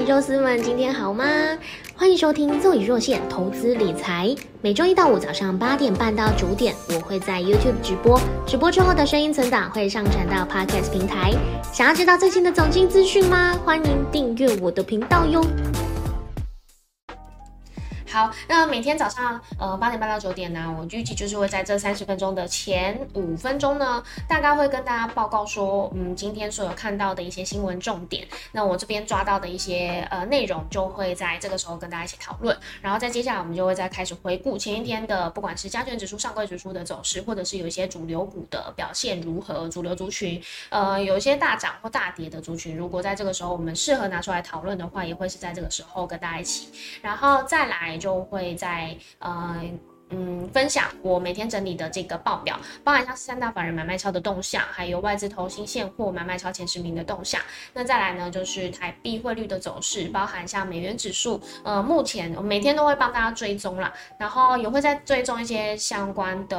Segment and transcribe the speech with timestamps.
[0.00, 1.24] 肉丝们，今天好吗？
[1.94, 11.32] 欢迎收听若隐若现投资理财，每周一到五早上八点半到九点，我会在 YouTube 直播，直播之后的声音存档会上传到 Podcast 平台。
[11.72, 13.56] 想要知道最新的总经资讯吗？
[13.64, 15.44] 欢迎订阅我的频道哟。
[18.22, 28.24] 好，那每天早上呃八点半到九点呢，我预计就是会在这三十分钟的前五分钟呢，大概会跟大家报告说，嗯，今天所有看到的一些新闻重点。
[28.52, 32.56] 那我这边抓到的一些呃内容，就会在这个时候跟大家一起讨论。
[32.80, 46.68] 然后在接下来，我们就会再开始回顾前一天的，不管是加权指数、上柜指数的走势，或者是有一些主流股的表现如何，主流族群，呃，有一些大涨或大跌的族群，如果在这个时候我们适合拿出来讨论的话，也会是在这个时候跟大家一起，
[47.02, 47.98] 然后再来。
[47.98, 49.56] 就都会在呃
[50.10, 57.40] 嗯分享我每天整理的这个报表，包含像三大法人买卖超的动向，还有外资投新现货买卖超前十名的动向。
[57.72, 66.58] 那再来呢，就是台币汇率的走势，包含像美元指数，呃，目前我每天都会帮大家追踪啦，然后也会在追踪一些相关的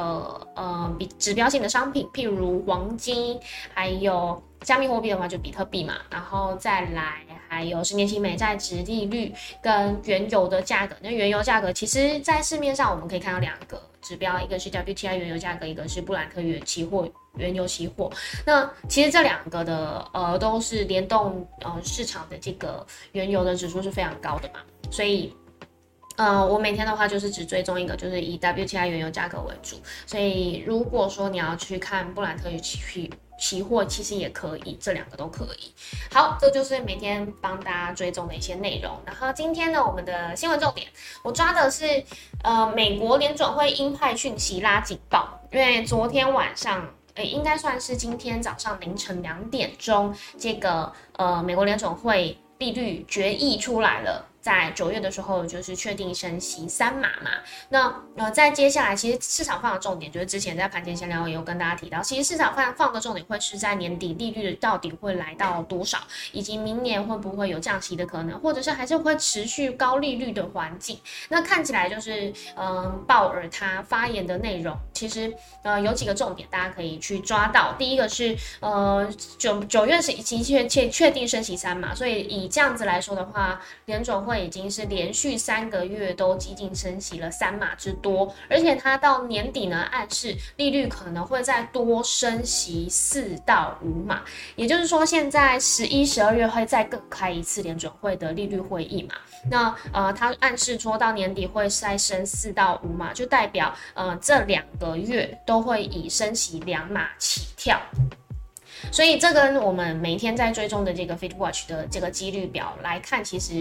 [0.56, 3.38] 呃比指标性的商品，譬如黄金，
[3.72, 4.42] 还有。
[4.64, 10.96] 加密货币的话，就比特币嘛，然后再来还有十年期美债值利率跟原油的价格。
[11.00, 18.10] 那原油价格其实，在市面上我们可以看到两个指标，一个是 WTI 原油价格，一个是布兰特原期货原油期货。
[18.44, 25.32] 那其实这两个的呃都是联动呃市场的这个原油的指数是非常高的嘛，所以
[26.16, 29.76] 呃我每天的话就是只追踪一个，就是以 WTI 原油价格为主。
[30.06, 35.72] 所以如果说你要去看布兰特与期期货其实也可以，这两个都可以。
[36.12, 38.98] 好，这就是每天帮大家追踪的一些内容。
[39.04, 40.86] 然后今天呢，我们的新闻重点，
[41.22, 42.04] 我抓的是
[42.42, 54.24] 呃，美国联准会鹰派讯息拉警报，因为昨天晚上，诶，应该算是今天早上凌晨两点钟，这个呃，美国联准会利率决议出来了。
[54.44, 57.30] 在九月的时候，就是确定升息三码嘛。
[57.70, 65.96] 那呃，在接下来，其实市场放的重点就是之前在盘前闲聊也有跟大家提到，其实市场放放的重点会是在年底利率到底会来到多少，
[66.30, 71.00] 以及明年会不会有降息的可能，或者是还是会持续高利率的环境。
[71.30, 75.32] 那看起来就是嗯，鲍尔他发言的内容，其实
[75.62, 77.72] 呃有几个重点大家可以去抓到。
[77.78, 84.33] 第一个是呃九九月是已经确确确定升息三码，所以以这样子来说的话，联总会。
[84.38, 94.22] 已经是连续三个月都激进升息了三码之多，而且它到年底呢，暗示利率可能会再多升息四到五码，
[94.56, 99.14] 也就是说，现在十一、十二月会再更开一次联准会的利率会议嘛？
[99.50, 107.80] 那呃，它暗示说到年底会再升四到五码，就代表呃这两个月都会以升息两码起跳。
[108.90, 113.54] 所以这跟我们每天在追踪的这个 Fit Watch 的这个几率表来看，其实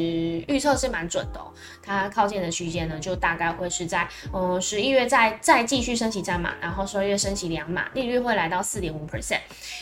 [0.47, 1.39] 预测是蛮准的。
[1.81, 9.39] 它靠近的区间呢，就大概会是在嗯十一月再再继续升息三码，然后十二月升息两码，利率会来到四点五 percent。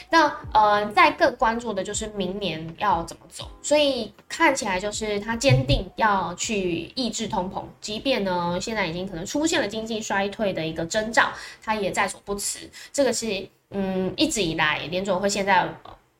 [0.09, 3.49] 那呃，在更关注的就是明年要怎么走。
[3.61, 11.29] 所以看起来就是它坚定要去抑制通膨，即便呢现在已经可能出现了经济衰退的一个征兆，
[11.63, 12.69] 它也在所不辞。
[12.91, 13.47] 这个是。
[13.71, 15.67] 嗯，一直以来连总会现在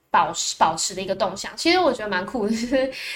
[0.09, 2.55] 保持保持的一个动向，其实我觉得蛮酷的。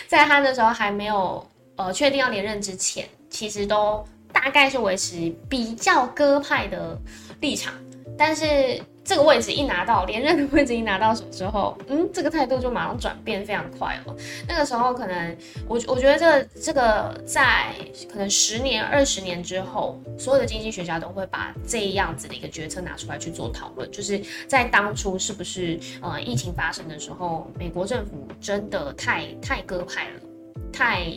[0.08, 6.98] 在他那时候还没有呃确定要连任之前，其实都大概是维持比较鸽派的
[7.42, 7.74] 立场，
[8.18, 8.82] 但是。
[9.06, 14.16] 这个位置一拿到连任的位置一拿到手之后，嗯，这个态度就马上转变非常快了。
[14.48, 17.68] 那个时候可能我我觉得这个这个在
[18.12, 30.20] 可能十年二十年之后，所有的经济学家都会把这样子的一个决策拿出来去做讨论，就是在当初是不是呃疫情发生的时候，美国政府真的太太鸽派了，
[30.74, 31.12] 太。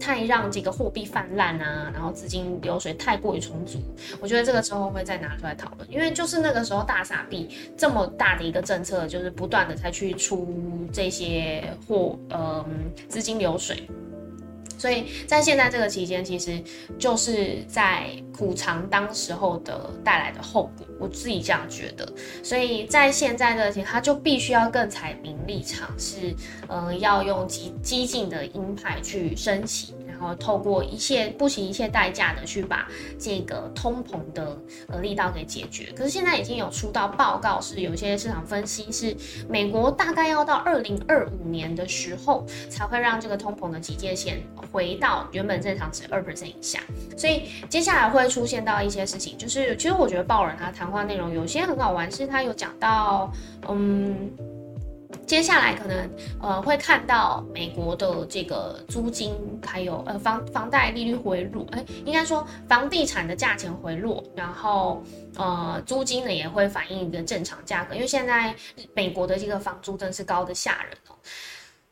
[0.00, 3.78] 太让这个货币泛滥啊，然后资金流水太过于充足，
[4.20, 10.48] 我觉得这个时候会再拿出来讨论，因为就是那个时候大傻币这么大的一个政策，就是不断的才去出
[10.92, 12.64] 这些货，嗯，
[13.08, 13.88] 资金流水。
[14.78, 16.62] 所以在现在这个期间，其实
[16.98, 22.10] 就是在补偿当时候的带来的后果，我自己这样觉得。
[22.42, 26.34] 所以在现在的情，他就必须要更采明立场，是
[26.68, 29.94] 嗯，要用激激进的鹰派去升起。
[30.18, 32.88] 然后透过一切不惜一切代价的去把
[33.18, 34.56] 这个通膨的
[34.88, 35.92] 呃力道给解决。
[35.96, 39.16] 可是现在已经有出到报告，是有一些市场分析是
[39.48, 44.42] 美国大概要到二零二五年的时候才会让这个通膨的极界线
[44.72, 46.80] 回到原本正常值二 percent 以下。
[47.16, 53.32] 所以接下来会出现到一些事情，就是其实我觉得鲍尔他谈话内容有些很好玩，是他有讲到
[53.68, 54.30] 嗯。
[55.28, 56.10] 接下来可能
[56.40, 65.02] 呃会看到美国的这个租金还有呃房房贷利率回落，哎，应该说房地产的价钱回落，然后
[65.36, 68.54] 呃租金呢也会反映一个正常价格，因为现在
[68.94, 71.14] 美国的这个房租真是高的吓人哦。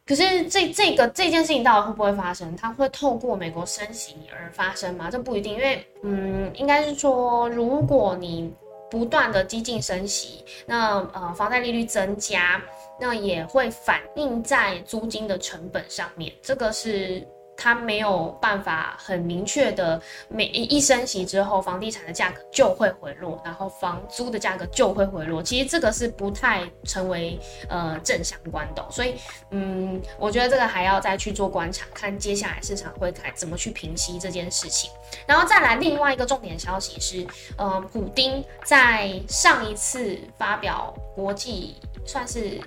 [0.07, 2.57] 可是这这个这件事情到底会不会发生？
[2.57, 5.11] 它会透过美国升息而发生吗？
[5.11, 8.51] 这不一定，因为嗯，应该是说如果你
[8.91, 12.63] 不断的激进升息，那呃房贷利率增加。
[12.99, 17.27] 那也会反映在租金的成本上面，这个是
[17.57, 25.43] 它没有办法很明确的，每一升息之后，房地产的价格就会回落，然后房租的价格就会回落。
[25.43, 27.39] 其实这个是不太成为
[27.69, 29.15] 呃正相关的，所以
[29.51, 34.91] 嗯，我觉得这个还要再去做观察，看接下来市场会怎么去平息这件事情。
[35.27, 37.27] 然后再来另外一个重点消息是，
[37.57, 42.61] 呃，普丁在上一次发表国际算是。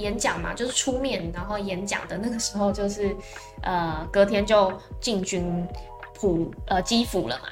[0.00, 3.14] 演讲嘛，就是出面，然后演讲的那个时候，就是，
[3.62, 5.66] 呃，隔天就进军
[6.14, 7.48] 普呃基辅了嘛。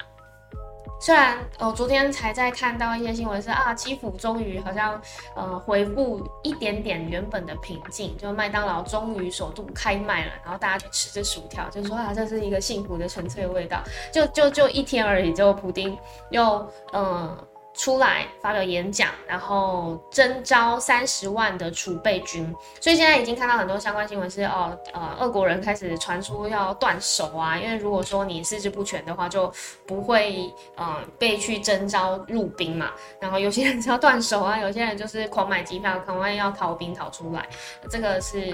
[1.01, 5.01] 虽然我昨天才在看到一些新闻，是啊，基辅终于好像
[5.33, 13.81] 呃恢复一点点原本的平静，就麦当劳终于首度开卖了，然后大家就吃着薯条，就说啊，这是一个幸福的纯粹味道。
[14.11, 15.97] 就就就一天而已，就普丁
[16.31, 17.37] 又嗯。
[17.73, 29.51] 出来发表演讲，然后征召三十万的储备军，所以现在已经看到很多相关新闻是哦，呃，俄国人开始传出要断手啊，因为如果说你四肢不全的话，就
[29.87, 32.91] 不会呃被去征召入兵嘛。
[33.19, 37.47] 然后有些人是要断手啊，有些人就是狂买机票，可能要逃兵逃出来，
[37.89, 38.53] 这个是。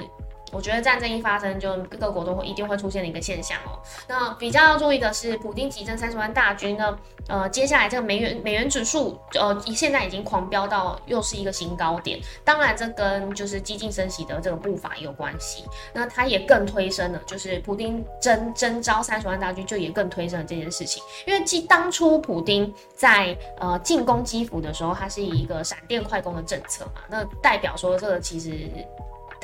[0.51, 3.79] 我觉得战争一发生，就各国都会一定会出现的一个现象哦。
[4.07, 6.97] 那比较要注意的是，普京急征三十万大军呢，
[7.27, 12.19] 呃，接下来这个美元美元指数，呃，现在已经狂飙到又是一个新高点。
[12.43, 15.65] 当然，这跟就是激进升息的这个步伐有关系。
[15.93, 21.03] 那它也更推升了，就是普京征征召三十万大军，就也更推升了这件事情。
[21.25, 28.69] 因为基当初普京在呃进攻基辅的时候，他是以一个闪电快攻的政策嘛，那代表说这个其实。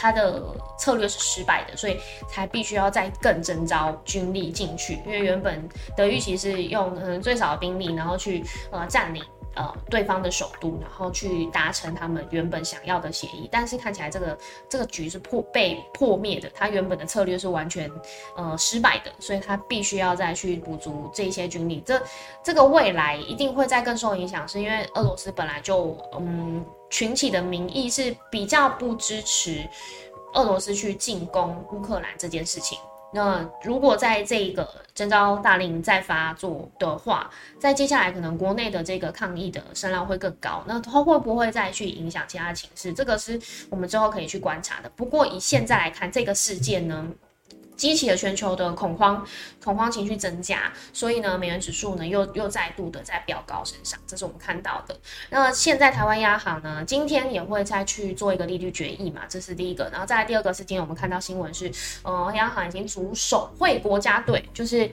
[0.01, 0.42] 他的
[0.80, 1.95] 策略是失败的，所以
[2.27, 9.24] 才必须要再更征召军力进去，因为原本德玉其实用嗯最少的兵力，然后去呃占领。
[9.53, 14.38] 呃，对方的首都，然后去达成他们原本想要的协议，但是看起来这个
[14.69, 17.92] 这个局是破被破灭的，他原本的策略是完全
[18.38, 22.01] 呃失败的，所以他必须要再去补足这些军力，这
[22.42, 29.68] 这个未来一定会再更受影响，是因为俄罗斯本来就嗯群体的民意是比较不支持
[30.33, 32.80] 俄罗斯去进攻乌克兰这件事情。
[33.13, 37.30] 那如果在这个征召大令再发作的话，
[37.60, 42.94] 在接下来可能国内的这个抗议的声浪会更高，那它会不会再去影响其他情势？
[42.94, 44.90] 这个是我们之后可以去观察的。
[44.96, 47.08] 不过以现在来看，这个事件呢？
[47.81, 49.25] 激起了全球的恐慌，
[49.63, 54.95] 恐慌情绪增加，所以呢，美元指数呢又又再度的在飙高身上，这是我们看到的。
[55.31, 59.89] 那现在台湾央行呢，今天也会再去做一个利率决议嘛，这是第一个。
[59.92, 61.72] 然后再来第二个是今天我们看到新闻是，
[62.04, 64.88] 呃，央行已经组手会国家队，就是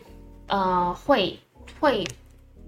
[0.47, 1.39] 呃会
[1.79, 2.07] 会。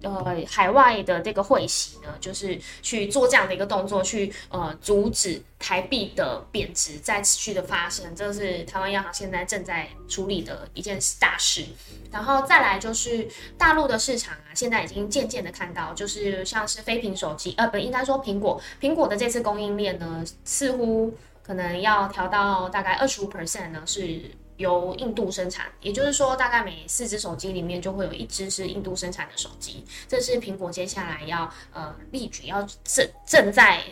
[0.02, 11.64] 呃，海外的这个汇息呢，就是去做这样的一个动作，去呃阻止台币的贬值在持续的发生，这是台湾央行现在正在处理的一件大事。
[12.11, 13.28] 然后再来就是
[13.59, 24.23] 大陆的市场啊，现在已经渐渐的看到，就是像是非屏手机，呃，不应该说苹果，苹果的这次供应链呢，似乎可能要调到大概二十五 percent 呢是。
[24.61, 29.83] 由印度生产，也就是说，大概每四只手机里面就会有一只是印度生产的手机。
[30.07, 33.83] 这是苹果接下来要呃力举要正正在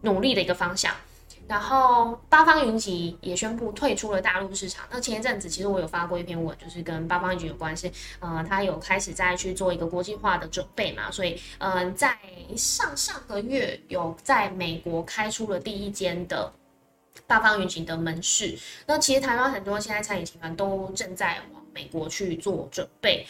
[0.00, 0.92] 努力的一个方向。
[1.46, 4.84] 然后八方云集也宣布退出了大陆市场。
[4.90, 7.90] 那前一阵子其实我有发过一篇文，就是跟八方云集有关系，
[8.20, 12.16] 呃，他有开始在去做一个国际化的准备嘛，所以嗯，在
[12.56, 16.52] 上上个月有在美国开出了第一间的。
[17.26, 23.26] 大方云集的门市，那其实台湾很多现在餐饮集团都正在往美国去做准备。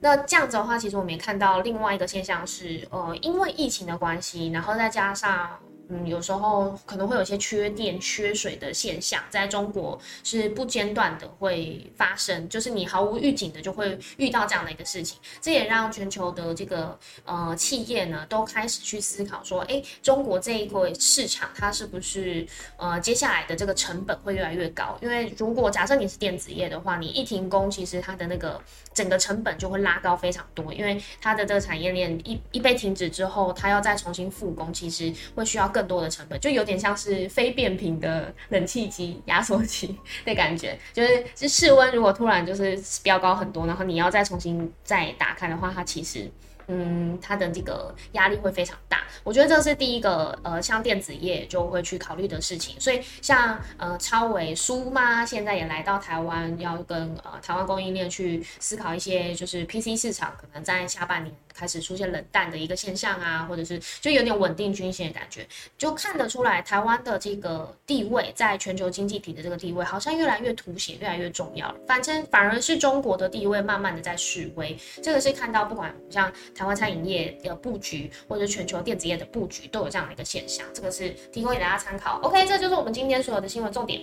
[0.00, 5.58] 那这样子的话，其实我们也看到另外一个现象是，呃，因为疫情的关系，然后再加上。
[5.94, 15.20] 嗯，有时候可能会有一些缺电、缺水的现象，在中国是不间断的会发生，就是你毫无预警的就会遇到这样的一个事情。
[15.42, 22.46] 这也让全球的这个呃企业呢都开始去思考说，哎，中国这一块市场它是不是
[22.78, 24.96] 呃接下来的这个成本会越来越高？
[25.02, 28.58] 因为如果假设你是电子业的话，你一停工，其实它的那个
[28.94, 35.81] 整个成本就会拉高非常多，因为它的这个产业链一一被停止之后，它要再重新复工，其实会需要更。
[35.82, 46.30] 更多的成本，就有点像是非变频的冷气机、压缩机的感觉，就是是室温如果突然就是飙高很多，然后你要再重新再打开的话，它其实。
[46.68, 52.80] 嗯，它的这个压力会非常大，我觉得这是第一个，呃，像电子业就会去考虑的事情。
[52.80, 61.34] 所以像呃超维苏妈现在也来到台湾，要跟呃台湾供应链去思考一些，就是 PC 市场可能在下半年。
[61.54, 65.46] 开始出现冷淡的一个现象啊，或者是就有点稳定均线的感觉，
[65.78, 71.76] 就看得出来台湾的这个地位在全球经济体的这个地位好像越来越凸显，越来越重要了。
[71.86, 82.18] 反正反而是中国的地位慢慢的在示威，这个是看到不管像台湾餐饮业的布局，或者全球电子业的布局都有这样的一个现象，这个是提供给大家参考。
[82.22, 84.00] OK，这就是我们今天所有的新闻重点。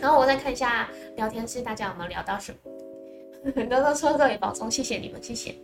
[0.00, 3.52] 然后我再看一下聊天室，大家有没有聊到什么？
[3.54, 5.54] 很 多都说各位保重，谢谢你们，谢谢。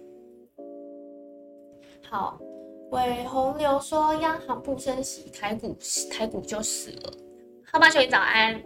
[2.10, 2.38] 好，
[2.90, 5.76] 韦洪流说央行不升息，台股
[6.10, 7.12] 台股就死了。
[7.72, 8.62] 好吧，兄弟早安。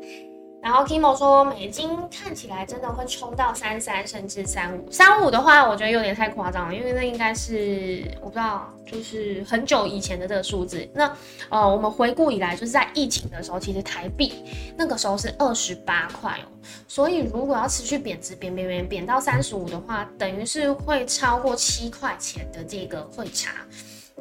[0.67, 10.85] 然后 Kimo 说美金看起来真的会冲到三三甚至三五，三五的话我觉得有点太夸张了，因为那应该是我不知道，就是很久以前的这个数字。
[10.93, 11.17] 那
[11.51, 14.33] 呃，我们回顾以来，就是在疫情的时候，其实台币
[14.77, 16.51] 那个时候是二十八块哦，
[16.89, 23.53] 所以如果要持续贬值，贬贬贬贬到三十五的话，等于是会超过七块钱的这个汇差。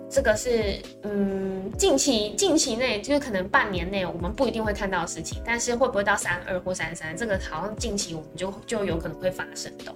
[0.09, 9.93] 这个是嗯，近期近期内就是可能半年内我们不一定会看到的事情，但是会不会到三二或三三，这个好像近期我们就就有可能会发生的。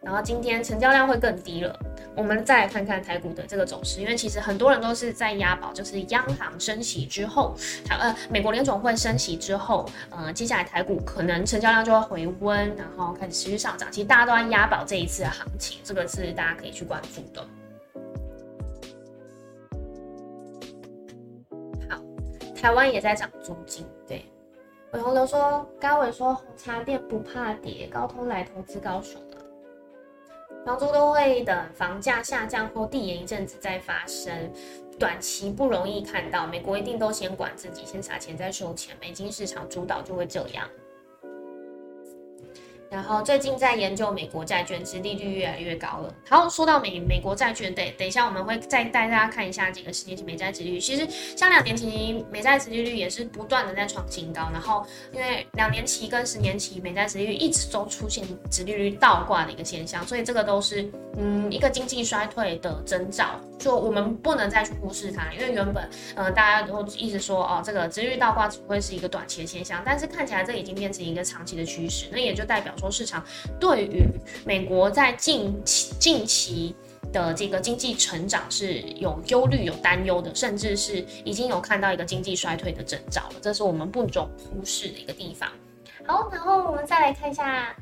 [0.00, 1.78] 然后今天成交量会更低了，
[2.16, 7.54] 我们再来看看台股的这个走势，因为其实很多人都是在押宝，就是央行升息之后，
[7.84, 13.90] 台呃美国联总会升息之后，呃接下来台股可能成交量就会回温，然后开始持续上涨。
[13.92, 17.46] 其实大家都在押宝这一次的行情，这个是大家可以去关注的。
[22.60, 24.24] 台湾也在涨租金，对。
[24.92, 29.36] 伟洪流说，高伟说红茶店不怕跌，高通来投资高雄了。
[30.66, 34.52] 房租都会等房价下降后递延一阵子再发生，
[34.98, 36.46] 短期不容易看到。
[36.46, 40.68] 美国一定都先管自己，先撒钱再收钱，美金市场主导就会这样。
[42.90, 46.14] 然后最近在研究美国债券，殖利率越来越高了。
[46.28, 50.80] 好，说到美美国债券，对，等一下我们会再带大家看一下这个十年期美债殖利率。
[50.80, 54.48] 其实像两年期美债殖利率也是不断的在创新高。
[54.52, 63.38] 然后因为两年期跟十年期美债殖利率一直都出现殖利率倒挂的一个现象，所以这个都是嗯一个经济衰退的征兆。
[63.58, 72.72] 就我们不能再去忽视它，因为原本呃大家都一直说哦这个殖利率倒挂只会是一个短期的现象，但是看起来这已经变成一个长期的趋势，那也就代表。
[72.78, 73.24] 说市场
[73.58, 74.04] 对于
[74.44, 76.74] 美国在近期近期
[77.12, 85.50] 的这个经济成长是有忧虑、有担忧的，甚至是已经有看到一个经济衰退的征兆了，这是我们不容忽视的一个地方。
[86.06, 87.74] 好，然后我们再来看一下，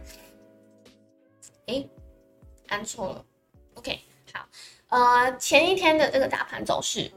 [1.66, 1.84] 哎，
[2.68, 3.24] 按错了
[3.74, 4.00] ，OK，
[4.32, 4.48] 好，
[4.88, 7.10] 呃，前一天的这个大盘走势。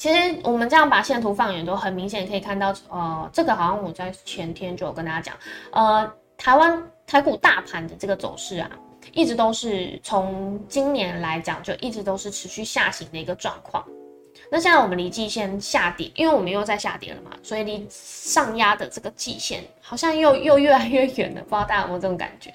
[0.00, 5.36] 其实我们这样把线图放远，都很明显可以看到，呃，这个好像我在前天就有跟大家讲，
[5.72, 8.70] 呃，台湾台股大盘的这个走势啊，
[9.12, 13.84] 一直都是从今年来讲，就一直都是持续下行的一个状况。
[14.50, 22.52] 那现在我们离季线下跌，因为我们又在下跌了嘛，所以离上压的这个季线好像又又越来越远了，不知道大家有没有这种感觉？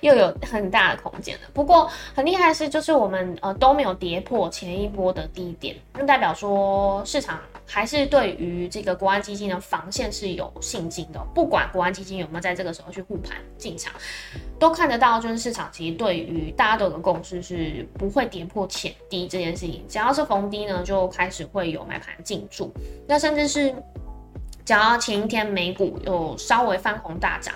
[0.00, 1.42] 又有很大的空间了。
[1.54, 7.40] 不过很厉害的是，就是我们呃都没有跌破前一波的低点，那代表说市场。
[7.72, 13.92] 还是对于这个国安基金的防线是有信心的，不管国安基金有没有在这个时候去护盘进场，
[14.58, 22.74] 都看得到，就是市场其实对于大家都有个共识是不会跌破前低这件事情，只要是逢低呢，就开始会有买盘进驻，
[23.06, 23.72] 那甚至是
[24.64, 27.54] 只要前一天美股有稍微翻红大涨，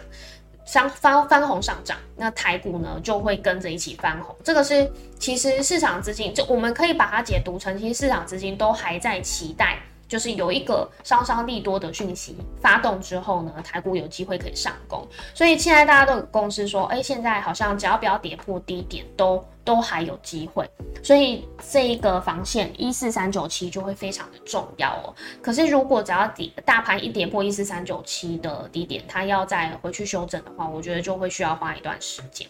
[0.64, 9.76] 翻翻翻红上涨，那台股呢就会跟着一起翻红，这个是其实市场资金就我们可以把它解读成，其实市场资金都还在期待。
[10.08, 20.68] 就是有一个稍稍利多的讯息发动之后呢，台股有机会可以上攻，所以现在大家都有共识说，哎，现在好像只要不要跌破低点，都都还有机会，
[21.02, 25.14] 所以这一个防线一四三九七就会非常的重要哦。
[25.42, 32.46] 可是如果只要跌大盘一跌破一四三九七的低点，它要再回去修正的话，我觉得就会需要花一段时间。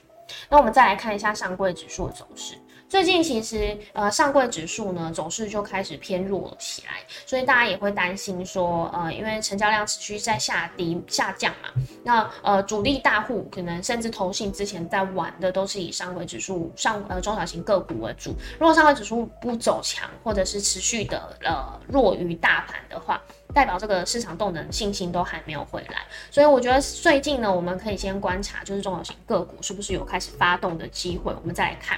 [0.48, 2.54] 那我们再来看一下上柜指数的走势。
[2.94, 11.70] 最近其实呃上柜指数呢走势就开始偏弱了起来，所以大家也会担心说，呃，因为成交量持续在下跌下降嘛，
[12.04, 23.20] 那呃主力大户可能甚至投信之前在玩的都是以上柜指数上呃中小型个股为主，如果上柜指数不走强或者是持续的呃弱于大盘的话。
[23.52, 31.96] 代表这个市场动能信心都还没有回来，所以我觉得最近呢，我们可以先观察，就是中小型个股是不是有开始发动的机会，我们再来看。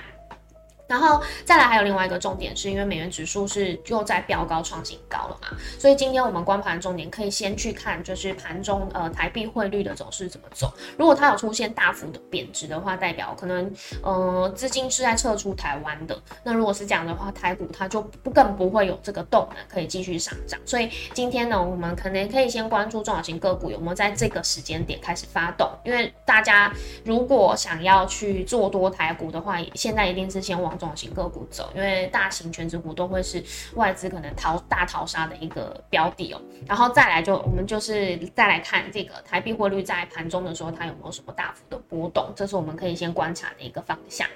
[0.89, 10.73] 然后再来还有另外一个重点，是因为美元指数是又在飙高创新高了嘛，所以今天我们观盘重点可以先去看，就是盘中呃台币汇率的走势怎么走。
[10.97, 13.69] 如果它有出现大幅的贬值的话，代表可能
[14.03, 16.17] 呃资金是在撤出台湾的。
[16.45, 20.61] 那如果是这样的话，台股它就不更不会有这个动能可以继续上涨。
[20.65, 26.73] 所以今天呢，我们可能可以先关注中小型个股有没有在这个时间点开始发动，因为大家
[27.05, 30.76] 如果想要去做多台股的话，现在一定是先往。
[30.77, 33.43] 中型个股走，因为大型全职股都会是
[33.75, 36.41] 外资可能淘大淘沙的一个标的哦。
[36.67, 44.29] 然后再来就我们就是再来看这个台币汇率在盘中的时候，它有没有什么大幅的波动，这是我们可以先观察的一个方向。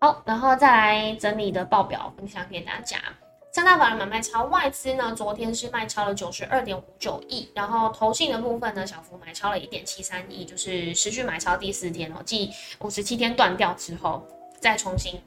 [0.00, 2.98] 好，然后再来整理的报表分享给大家。
[3.50, 12.50] 三大法人买卖超，外资呢昨天是卖超了九十二点五九亿，然后投信的部分呢小幅买超了一点七三亿，就是持续买超第四天哦，继
[12.80, 14.22] 五十七天断掉之后
[14.60, 15.18] 再重新。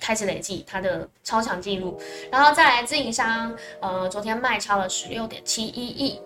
[0.00, 6.20] 开始累计它的超强记录，然后再来自营商，呃，昨天卖超了十六点七一亿，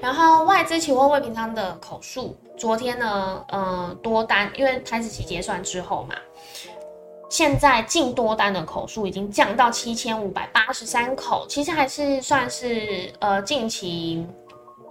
[0.00, 6.14] 然后外资期货未平仓的口数，昨天呢，呃，多单，因为台子期结算之后嘛，
[7.30, 14.26] 现在净多单的口数已经降到七千五百八十三口，其实还是算是呃近期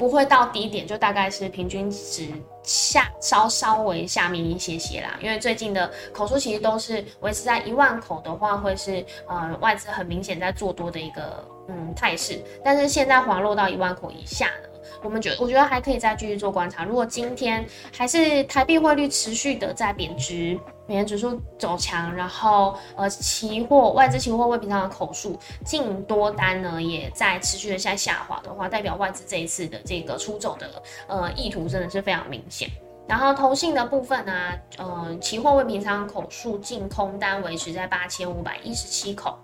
[0.01, 2.27] 不会到低点，就大概是平均值。
[2.63, 14.69] 下稍稍微下面一些些啦，因为最近的口数其实都是维持在一万口的话，会是呃外资很明显在做多的一个嗯态势，但是现在滑落到一万口以下了。
[15.03, 16.83] 我们觉，我觉得还可以再继续做观察。
[16.83, 32.69] 如果今天还是台币汇率持续的在贬值，美元指数走强，然后呃期货外资期货未平仓的口数净多单呢也在持续的在下滑的话，代表外资这一次的这个出走的呃意图真的是非常明显。
[33.07, 34.33] 然后投信的部分呢，
[34.77, 39.37] 呃期货未平仓口数净空单维持在八千五百一十七口。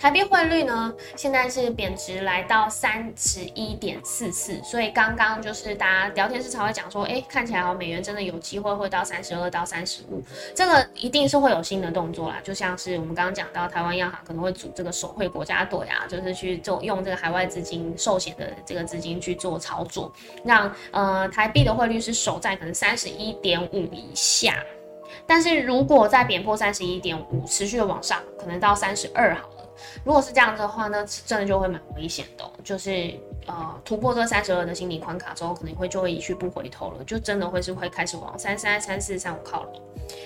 [0.00, 10.22] 台币汇率呢，现在是贬值来到三十一点四四，所以刚刚就是大家聊天室才会讲说，哎，看起来哦，美元真的有机会会到三十二到三十五，
[10.54, 20.10] 这个一定是会有新的动作啦，就像是我们刚刚讲到，台湾央行可能会组这个手绘国家队啊，就是去做用这个海外资金寿险的这个资金去做操作，
[20.46, 24.64] 让呃台币的汇率是守在可能三十一点五以下，
[25.26, 29.46] 但是如果再贬破三十一点五，持续的往上，可能到三十二好。
[30.04, 33.14] 如果是这样的话那，真的就会蛮危险的，就是
[33.46, 39.82] 呃突破这三十二的心理关卡之后，可能会就会一去不回头了，就真的会是会开始往三三、三四、三五靠拢。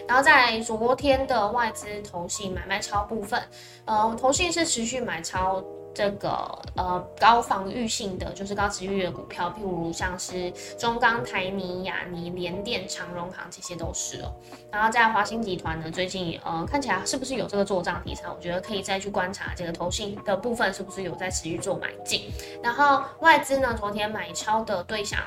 [0.08, 3.42] 然后在昨天的外资投信买卖超部分，
[3.84, 5.62] 呃，投信是持续买超。
[5.94, 6.30] 这个
[6.76, 14.32] 呃高防御性的就是高持续的股票，譬如像是中钢、台泥、亚泥、联电、长荣行这些都是哦。
[14.72, 18.28] 然后在华兴集团呢，最近呃看起来是不是有这个做账题材？
[18.28, 22.30] 我觉得可以再去观察这个投信的部分是不是有在持续做买进。
[22.60, 25.20] 然后外资呢，昨天买超的对象，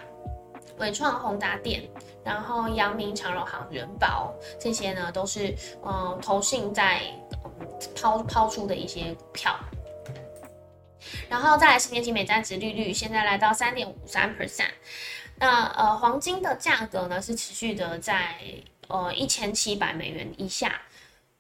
[0.79, 1.89] 伟创、宏达电，
[2.25, 7.03] 然后阳明、长荣行、元宝这些呢，都是呃投信在
[7.95, 9.55] 抛抛出的一些股票。
[11.29, 14.71] 然后再来十年期美债值利率现在来到三点五三 percent，
[15.39, 18.35] 那呃黄金的价格呢是持续的在
[18.87, 20.81] 呃一千七百美元以下，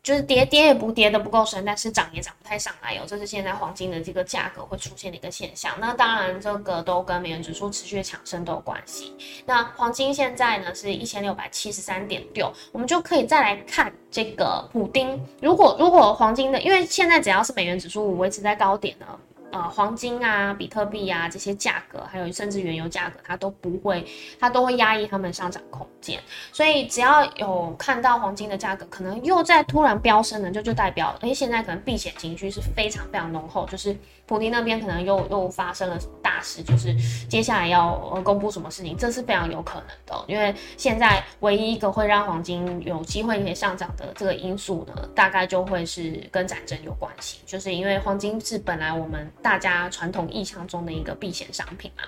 [0.03, 5.73] 就是跌跌也不跌的不够深，但是涨也涨不太上来哦，这是现在黄金的这个价格会出现的一个现象。
[5.79, 9.13] 那当然这个都跟美元指数持续的强升都有关系。
[9.45, 15.21] 那黄金现在呢是一千六百七十三点六，我们就可以再来看这个普丁。
[15.41, 19.05] 如果如果黄金的，因为现在只要是美元指数维持在高点呢。
[19.51, 24.05] 呃，黄金啊、比特币啊这些价格，还有甚至原油价格，它都不会，
[24.39, 26.19] 它都会压抑它们上涨空间。
[26.51, 33.95] 所以只要有看到黄金的价格可能又在突然飙升呢，就就代表，哎，现在可能避险情绪是非常非常浓厚，就是
[34.27, 36.93] 普京那边可能又又发生了大事，就是
[37.29, 40.25] 接下来要呃公布什么事情，这是非常有可能的。
[40.27, 52.03] 因为现在唯一一个会让黄金有机会可以上涨的这个因素呢，大概就会是跟战争有关系，就是因为黄金是本来我们大家传统意象中的一个避险商品嘛。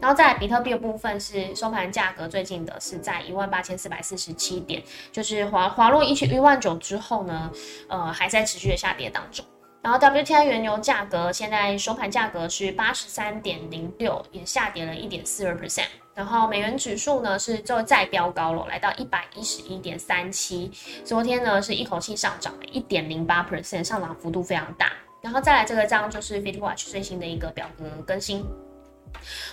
[0.00, 7.50] 然后在比特币的部分是收盘价格最近的是在一万八千四百四十七点，就是滑滑落一千一万九之后呢，
[7.88, 9.44] 呃还在持续的下跌当中。
[9.84, 15.88] 然后 WTI 原油价格现在收盘价格是八十三点零六，也下跌了一点四二 percent。
[16.14, 20.72] 然后美元指数呢是就再飙高了，来到一百一十一点三七。
[21.04, 24.90] 昨天呢是一口气上涨了一点零八 percent，上涨幅度非常大。
[25.20, 28.42] 然后再来这个章就是 FitWatch 最新的一个表格更新。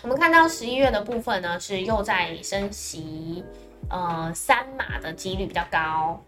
[0.01, 3.43] 我们看到十一月的部分呢是又在升息，
[3.89, 6.23] 呃三码的几率比较高。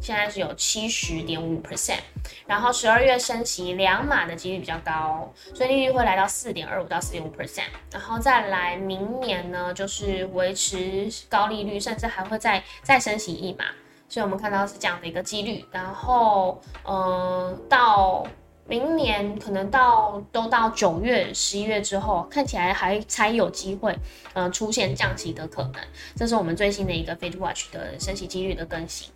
[0.00, 2.00] 现在是有七十点五 percent，
[2.46, 13.64] 然后十二月升息两码的几率比较高，所以利率会来到四点二五到四点五 percent，然后再来明年呢，就是维持高利率，甚至还会再再升息一码，
[14.08, 18.26] 所以我们看到是这样的一个几率，然后嗯，到
[18.66, 23.96] 明年可能到都到九月、十一月之后，看起来还才有机会，
[24.34, 25.74] 嗯，出现降息的可能，
[26.14, 29.13] 这是我们最新的一个 Fed Watch 的升息几率的更新。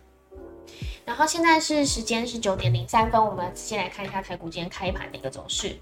[1.05, 5.75] 然后现在是时间是九点零三分，我们先来看一下台股今天开盘的一个走势。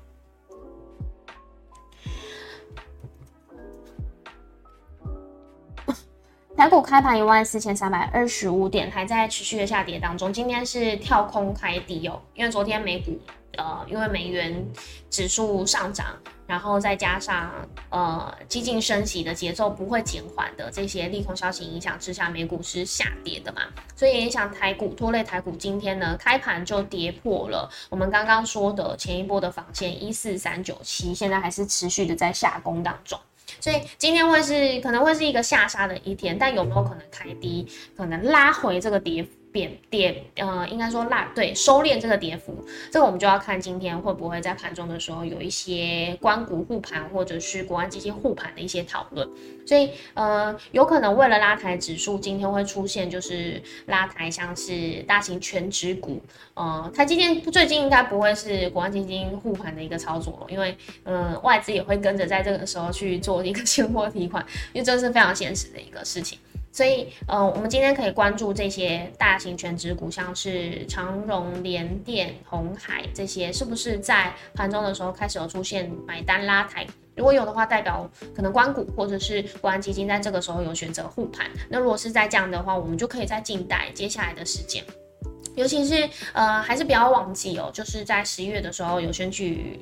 [6.55, 10.31] 台股开盘一万四千三百二十五点，还在持续的下跌当中。
[10.31, 13.19] 今天是跳空开低哦，因为昨天美股
[13.57, 14.65] 呃，因为美元
[15.09, 16.17] 指数上涨。
[16.47, 17.51] 然后再加上
[17.89, 23.61] 呃，激进升息的节奏不会减缓的这些利空消息影响之下，美股是下跌的嘛，
[23.95, 25.51] 所以影响台股拖累台股。
[25.57, 33.19] 今天呢，开盘就跌破了我们刚刚说的前一波的防线一四三九七，现在还是持续的在下攻当中，
[33.59, 39.29] 所以今天会是可能会是一个下杀的一天，但有没有可能开低，可能拉回这个跌幅？
[39.57, 49.27] 跌跌，呃，应该说拉对收敛这个跌幅，这个我们就要看今天会不会在盘中的时候有一些关股护盘或者是国安基金护盘的一些讨论，
[49.65, 56.21] 所以呃，有可能为了拉抬指数，今天会出现就是拉抬像是大型全指股，
[56.53, 66.37] 呃，它今天最近应该不会是国安基金护盘的一个操作了，因为呃外资也会跟着在这个时候去做一个 现货提款，因为这是非常现实的一个事情。
[66.77, 76.85] 所以，呃，我们今天可以关注这些大型全职股，像是长荣、联电、红海这些，是不是在盘中的时候开始有出现买单拉抬？
[77.15, 81.49] 如果有的话，代表可能关股或者是国安基金在这个时候有选择护盘。
[81.67, 84.83] 那如果是在这样的话，我们就可以在静待接下来的时间。
[85.55, 89.79] 尤其是，呃，还是不要忘记哦，就是在十一月的时候有选举。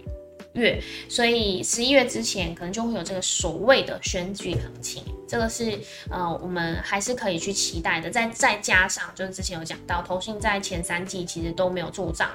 [0.54, 8.10] 月，所以十一月之前可能就会有这个所谓的选举行情，这个是呃我们还是可以去期待的。
[8.10, 12.30] 再再加上就是之前有讲到，投信在前三季其实都没有做账。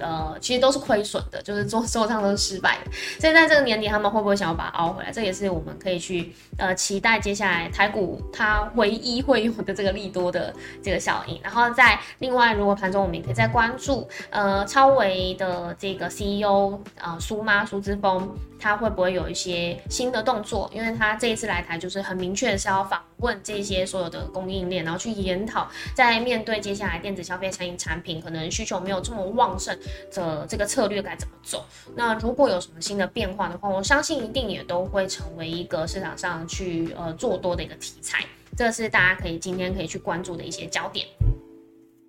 [0.00, 2.90] 呃，其实都是亏损的，就是做做账都是失败的。
[3.20, 5.10] 所以在这个年底，他们会不会想要把它熬回来？
[5.10, 11.40] 这也是我们可以去呃期待接下来台股它唯一会有的这个利多的这个效应。
[11.42, 18.28] 然后在另外，如果盘中我们也可以再关注呃超维的这个 CEO 啊苏妈苏之峰。
[18.60, 20.68] 他会不会有一些新的动作？
[20.74, 29.78] 因为他这一次来台，就是很明确是要访问这些所有的供应链，然后去研讨，在面对接下来电子消费餐饮产品可能需求没有这么旺盛
[30.12, 31.64] 的这个策略该怎么走？
[31.94, 38.24] 那如果有什么新的变化的话，我相信一定也都会成为一个市场上去呃做多的一个题材。
[38.56, 41.06] 这是大家可以今天可以去关注的一些焦点。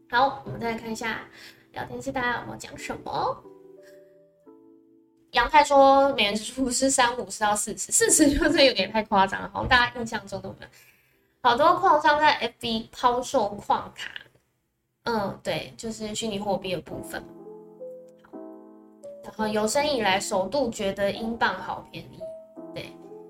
[0.09, 1.21] 好，我们再来看一下
[1.73, 3.43] 聊天室大家有没有讲什么？
[5.31, 10.67] 杨太说美元指数是三五十到四十，四十就是有点太夸张了，好像大家印象中都没有。
[11.41, 14.09] 好多矿商在 FB 抛售矿卡，
[15.03, 17.23] 嗯，对，就是虚拟货币的部分。
[19.37, 22.19] 然后有生以来首度觉得英镑好便宜，
[22.73, 22.85] 对。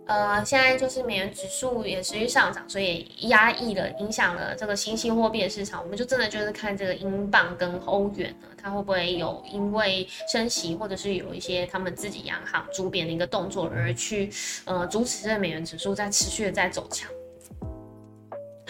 [0.07, 5.83] 呃，现在就是美元指数也持续上涨，所以压抑了、影响了这个新兴货币的市场。
[5.83, 14.31] 我们就真的就是看这个英镑跟欧元呢，它会不会有因为升息，或者是有一些他们自己央行主贬的一个动作，而去
[14.65, 17.07] 呃阻止这美元指数在持续的在走强。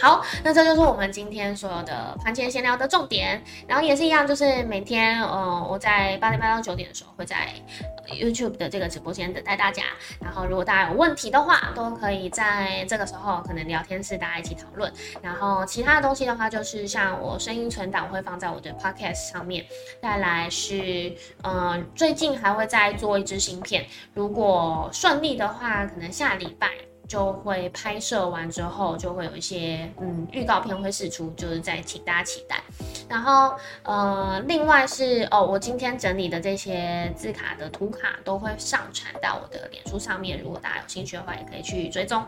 [0.02, 3.42] 好，那这就是我们今天所有的盘前闲聊的重点。
[3.68, 7.50] 然后也是一样，就是每天，呃，我在八点半到九点的时候会在
[8.08, 9.84] YouTube 的这个直播间等待大家。
[10.22, 14.92] 然后如果大家有问题的话，都可以在这个时候可能聊天室大家一起讨论。
[15.22, 19.66] 然后其他的东西的话，就是像我声音存档会放在我的 Podcast 上面。
[20.02, 26.70] 再来是，嗯，最近还会再做一支新片，如果顺利的话，可能下礼拜。
[27.10, 32.62] 就会拍摄完之后，就会有一些嗯预告片会释出，就是在请大家期待。
[33.10, 42.24] 然后呃，另外是哦，我今天整理的这些字卡的图卡都会上传到我的脸书上面，如果大家有兴趣的话，也可以去追踪。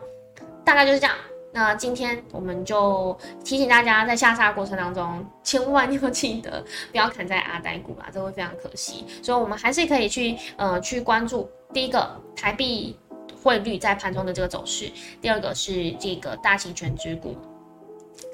[0.65, 1.15] 大概就是这样。
[1.53, 9.05] 那今天我们就提醒大家，在下杀过程当中，千万要记得不要砍在阿呆股啊，这会非常可惜。
[9.21, 12.97] 所以，我们还是可以去呃去关注第一个台币。
[13.43, 17.35] 汇率在盘中的这个走势，第二个是这个大型全值股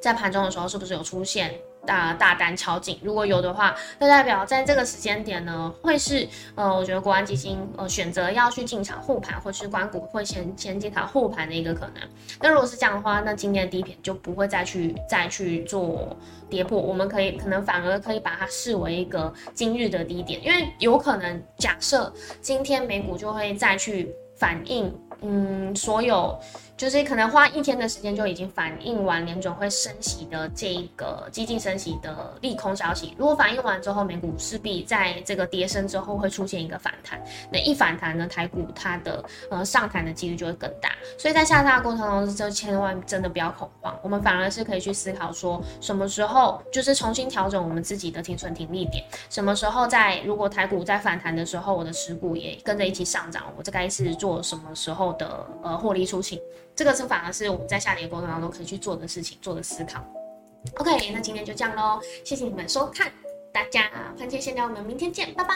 [0.01, 1.53] 在盘中的时候是不是有出现
[1.85, 2.99] 大大单敲进？
[3.01, 11.95] 如果有的话，那代表在这个时间点呢，会是呃，我觉得国安基金呃选择要去进场护盘，或是关股会先先进场护盘的一个可能。
[12.41, 16.15] 那如果是这样的话，那今天的低点就不会再去再去做
[16.49, 24.13] 跌破，我们可以可能反而可以把它视为一个今日的低点，因为有可能假设今天美股就会再去。
[24.37, 26.37] 反映，嗯，所有。
[26.77, 33.15] 就是可能花一天的时间就已经反映完联准会升息的这个激进升息的利空消息。
[33.17, 37.19] 如果反映完之后，美股势必在这个跌升之后会出现一个反弹。
[37.51, 40.91] 那一反弹呢，台股它的呃上弹的几率就会更大。
[41.17, 43.97] 所以在下杀的过程中，就千万真的不要恐慌。
[44.03, 49.03] 我们反而是可以去思考说，什么时候就是重新调整我们自己的停损停利点。
[49.31, 56.39] 什么时候在如果台股在反弹的时候，我的持股也跟着一起上涨，我这该是做什么时候的呃获利出清？
[56.77, 59.99] 这个是反而是我们在下跌过程当中可以去做的事情，做的思考。
[60.77, 63.11] OK，那今天就这样喽，谢谢你们收看，
[63.51, 65.55] 大家番茄先聊，我们明天见，拜拜。